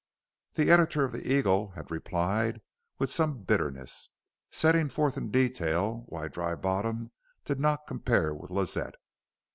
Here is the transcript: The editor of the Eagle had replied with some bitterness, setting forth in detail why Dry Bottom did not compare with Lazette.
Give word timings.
The 0.55 0.71
editor 0.71 1.03
of 1.03 1.11
the 1.11 1.31
Eagle 1.31 1.73
had 1.75 1.91
replied 1.91 2.59
with 2.97 3.11
some 3.11 3.43
bitterness, 3.43 4.09
setting 4.49 4.89
forth 4.89 5.15
in 5.15 5.29
detail 5.29 6.05
why 6.07 6.27
Dry 6.27 6.55
Bottom 6.55 7.11
did 7.45 7.59
not 7.59 7.85
compare 7.85 8.33
with 8.33 8.49
Lazette. 8.49 8.95